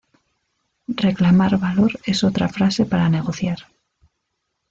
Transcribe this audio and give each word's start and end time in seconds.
Reclamar 1.05 1.59
valor 1.59 1.99
es 2.07 2.23
otra 2.23 2.49
frase 2.49 2.87
para 2.87 3.07
negociar. 3.07 3.59